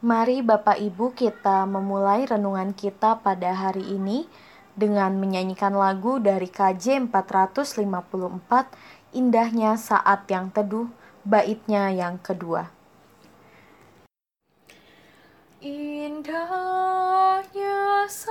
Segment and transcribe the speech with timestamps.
[0.00, 4.24] Mari Bapak Ibu kita memulai renungan kita pada hari ini
[4.72, 7.84] dengan menyanyikan lagu dari KJ 454
[9.12, 10.88] Indahnya Saat Yang Teduh,
[11.20, 12.72] baitnya yang kedua.
[15.60, 16.48] Indahnya
[18.08, 18.29] saat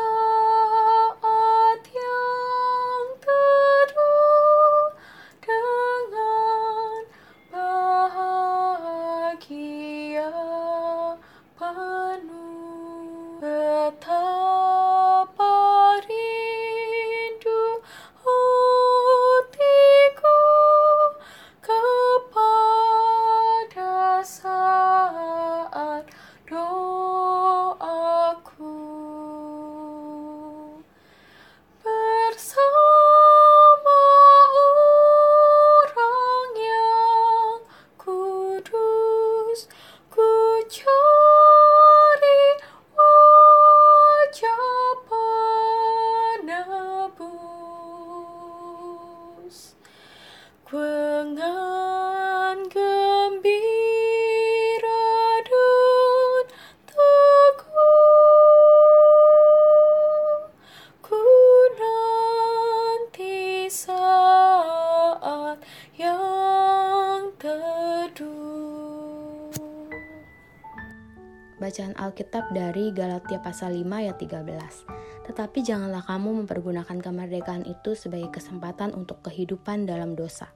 [71.60, 75.28] Bacaan Alkitab dari Galatia pasal 5 ayat 13.
[75.28, 80.56] Tetapi janganlah kamu mempergunakan kemerdekaan itu sebagai kesempatan untuk kehidupan dalam dosa.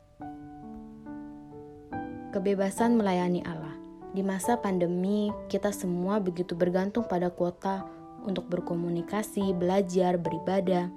[2.31, 3.75] Kebebasan melayani Allah.
[4.15, 7.83] Di masa pandemi, kita semua begitu bergantung pada kuota
[8.23, 10.87] untuk berkomunikasi, belajar, beribadah,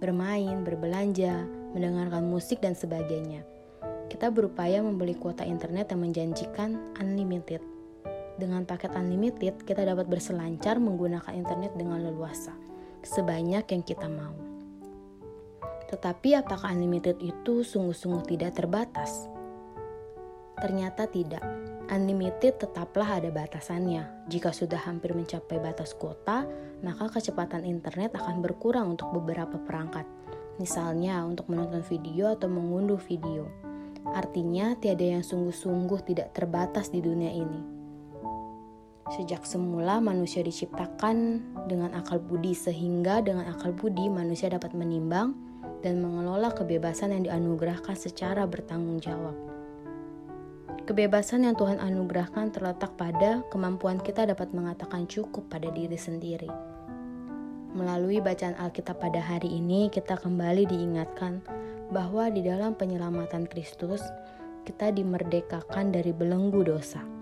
[0.00, 1.44] bermain, berbelanja,
[1.76, 3.44] mendengarkan musik, dan sebagainya.
[4.08, 7.60] Kita berupaya membeli kuota internet yang menjanjikan unlimited.
[8.40, 12.56] Dengan paket unlimited, kita dapat berselancar menggunakan internet dengan leluasa,
[13.04, 14.32] sebanyak yang kita mau.
[15.92, 19.28] Tetapi apakah unlimited itu sungguh-sungguh tidak terbatas?
[20.56, 21.44] Ternyata tidak.
[21.92, 24.08] Unlimited tetaplah ada batasannya.
[24.32, 26.48] Jika sudah hampir mencapai batas kuota,
[26.80, 30.08] maka kecepatan internet akan berkurang untuk beberapa perangkat.
[30.56, 33.52] Misalnya untuk menonton video atau mengunduh video.
[34.16, 37.79] Artinya tiada yang sungguh-sungguh tidak terbatas di dunia ini.
[39.10, 45.34] Sejak semula manusia diciptakan dengan akal budi sehingga dengan akal budi manusia dapat menimbang
[45.82, 49.34] dan mengelola kebebasan yang dianugerahkan secara bertanggung jawab.
[50.86, 56.50] Kebebasan yang Tuhan anugerahkan terletak pada kemampuan kita dapat mengatakan cukup pada diri sendiri.
[57.74, 61.42] Melalui bacaan Alkitab pada hari ini, kita kembali diingatkan
[61.90, 64.02] bahwa di dalam penyelamatan Kristus,
[64.62, 67.19] kita dimerdekakan dari belenggu dosa.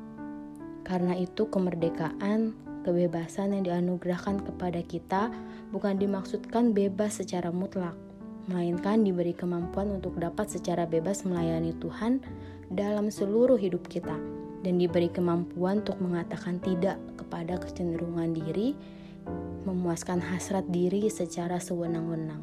[0.89, 2.57] Karena itu, kemerdekaan,
[2.89, 5.29] kebebasan yang dianugerahkan kepada kita
[5.69, 7.93] bukan dimaksudkan bebas secara mutlak,
[8.49, 12.25] melainkan diberi kemampuan untuk dapat secara bebas melayani Tuhan
[12.73, 14.17] dalam seluruh hidup kita
[14.65, 18.73] dan diberi kemampuan untuk mengatakan tidak kepada kecenderungan diri,
[19.69, 22.41] memuaskan hasrat diri secara sewenang-wenang.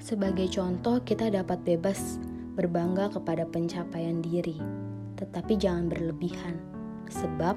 [0.00, 2.20] Sebagai contoh, kita dapat bebas
[2.56, 4.60] berbangga kepada pencapaian diri,
[5.24, 6.60] tetapi jangan berlebihan,
[7.08, 7.56] sebab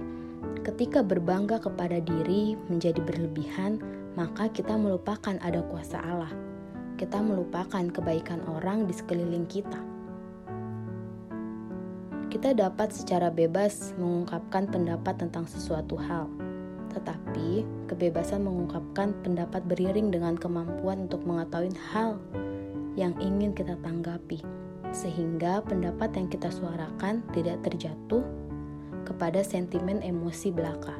[0.64, 3.84] ketika berbangga kepada diri menjadi berlebihan,
[4.16, 6.32] maka kita melupakan ada kuasa Allah.
[6.96, 9.78] Kita melupakan kebaikan orang di sekeliling kita.
[12.28, 16.28] Kita dapat secara bebas mengungkapkan pendapat tentang sesuatu hal,
[16.92, 22.18] tetapi kebebasan mengungkapkan pendapat beriring dengan kemampuan untuk mengetahui hal
[22.98, 24.42] yang ingin kita tanggapi,
[24.98, 28.26] sehingga pendapat yang kita suarakan tidak terjatuh
[29.06, 30.98] kepada sentimen emosi belaka.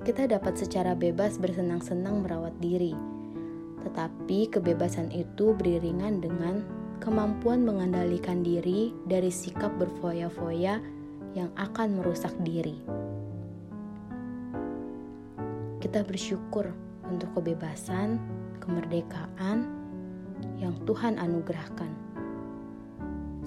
[0.00, 2.96] Kita dapat secara bebas bersenang-senang merawat diri,
[3.84, 6.64] tetapi kebebasan itu beriringan dengan
[7.04, 10.80] kemampuan mengendalikan diri dari sikap berfoya-foya
[11.36, 12.80] yang akan merusak diri.
[15.80, 16.72] Kita bersyukur
[17.04, 18.16] untuk kebebasan,
[18.64, 19.68] kemerdekaan
[20.60, 22.09] yang Tuhan anugerahkan,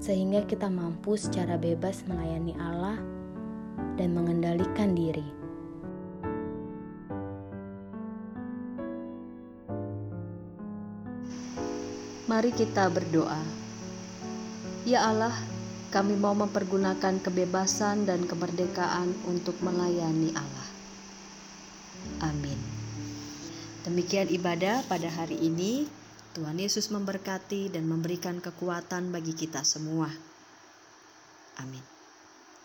[0.03, 2.99] sehingga kita mampu secara bebas melayani Allah
[3.95, 5.23] dan mengendalikan diri.
[12.27, 13.39] Mari kita berdoa.
[14.83, 15.31] Ya Allah,
[15.95, 20.67] kami mau mempergunakan kebebasan dan kemerdekaan untuk melayani Allah.
[22.27, 22.59] Amin.
[23.87, 26.02] Demikian ibadah pada hari ini.
[26.33, 30.09] Tuhan Yesus memberkati dan memberikan kekuatan bagi kita semua.
[31.61, 31.92] Amin.